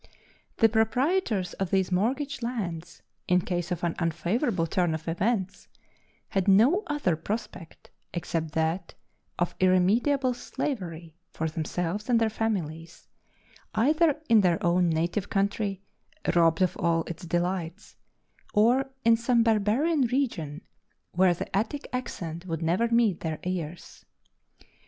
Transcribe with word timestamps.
The 0.57 0.67
proprietors 0.67 1.53
of 1.59 1.69
these 1.69 1.91
mortgaged 1.91 2.41
lands, 2.41 3.03
in 3.27 3.41
case 3.41 3.71
of 3.71 3.83
an 3.83 3.93
unfavorable 3.99 4.65
turn 4.65 4.95
of 4.95 5.07
events, 5.07 5.67
had 6.29 6.47
no 6.47 6.81
other 6.87 7.15
prospect 7.15 7.91
except 8.11 8.53
that 8.53 8.95
of 9.37 9.53
irremediable 9.59 10.33
slavery 10.33 11.13
for 11.29 11.47
themselves 11.47 12.09
and 12.09 12.19
their 12.19 12.31
families, 12.31 13.07
either 13.75 14.19
in 14.27 14.41
their 14.41 14.57
own 14.65 14.89
native 14.89 15.29
country 15.29 15.83
robbed 16.35 16.63
of 16.63 16.75
all 16.77 17.03
its 17.03 17.23
delights, 17.27 17.95
or 18.55 18.89
in 19.05 19.15
some 19.15 19.43
barbarian 19.43 20.07
region 20.07 20.61
where 21.11 21.35
the 21.35 21.55
Attic 21.55 21.87
accent 21.93 22.47
would 22.47 22.63
never 22.63 22.87
meet 22.87 23.19
their 23.19 23.37
ears. 23.43 24.03